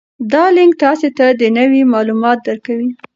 [0.31, 1.25] دا لینک تاسي ته
[1.57, 2.89] نوي معلومات درکوي.